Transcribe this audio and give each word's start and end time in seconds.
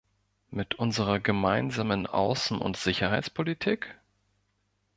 Mit 0.49 0.73
unserer 0.73 1.19
Gemeinsamen 1.19 2.07
Außen- 2.07 2.57
und 2.57 2.75
Sicherheitspolitik? 2.75 3.99